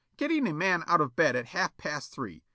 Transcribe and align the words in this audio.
Getting 0.17 0.47
a 0.47 0.53
man 0.53 0.83
out 0.87 0.99
of 0.99 1.15
bed 1.15 1.35
at 1.35 1.45
half 1.45 1.77
past 1.77 2.11
three! 2.11 2.43